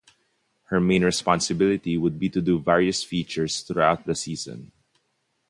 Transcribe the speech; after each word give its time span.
Her 0.69 0.79
main 0.79 1.05
responsibility 1.05 1.95
would 1.95 2.17
be 2.17 2.27
to 2.29 2.41
do 2.41 2.59
various 2.59 3.03
features 3.03 3.59
throughout 3.59 4.07
the 4.07 4.15
season. 4.15 4.71